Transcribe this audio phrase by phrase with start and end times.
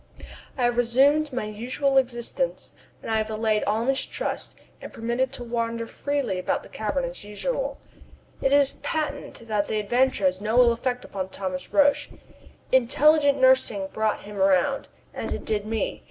[0.57, 5.85] I have resumed my usual existence, and having allayed all mistrust, am permitted to wander
[5.85, 7.77] freely about the cavern, as usual.
[8.41, 12.09] It is patent that the adventure has had no ill effect upon Thomas Roch.
[12.71, 15.99] Intelligent nursing brought him around, as it did me.